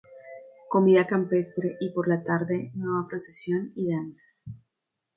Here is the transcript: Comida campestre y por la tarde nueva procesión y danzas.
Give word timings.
Comida 0.67 1.05
campestre 1.05 1.77
y 1.79 1.91
por 1.91 2.07
la 2.07 2.23
tarde 2.23 2.71
nueva 2.73 3.07
procesión 3.07 3.71
y 3.75 3.91
danzas. 3.93 4.43